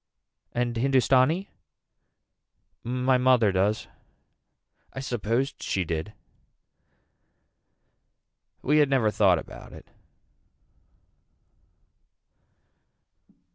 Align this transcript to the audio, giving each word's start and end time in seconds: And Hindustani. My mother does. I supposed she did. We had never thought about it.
And 0.51 0.77
Hindustani. 0.77 1.51
My 2.83 3.19
mother 3.19 3.51
does. 3.51 3.87
I 4.93 4.99
supposed 4.99 5.61
she 5.61 5.85
did. 5.85 6.13
We 8.63 8.79
had 8.79 8.89
never 8.89 9.11
thought 9.11 9.37
about 9.37 9.73
it. 9.73 9.87